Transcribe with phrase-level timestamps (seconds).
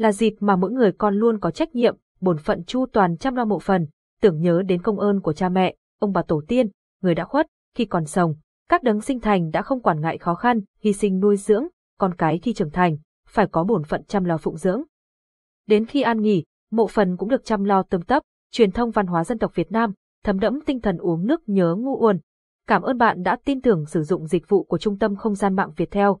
[0.00, 3.34] là dịp mà mỗi người con luôn có trách nhiệm, bổn phận chu toàn chăm
[3.34, 3.86] lo mộ phần,
[4.20, 6.68] tưởng nhớ đến công ơn của cha mẹ, ông bà tổ tiên,
[7.02, 8.34] người đã khuất, khi còn sống.
[8.68, 11.66] Các đấng sinh thành đã không quản ngại khó khăn, hy sinh nuôi dưỡng,
[11.98, 12.96] con cái khi trưởng thành,
[13.28, 14.82] phải có bổn phận chăm lo phụng dưỡng.
[15.66, 19.06] Đến khi an nghỉ, mộ phần cũng được chăm lo tươm tấp, truyền thông văn
[19.06, 19.92] hóa dân tộc Việt Nam,
[20.24, 22.18] thấm đẫm tinh thần uống nước nhớ ngu uồn.
[22.66, 25.56] Cảm ơn bạn đã tin tưởng sử dụng dịch vụ của Trung tâm Không gian
[25.56, 26.20] mạng Việt Theo.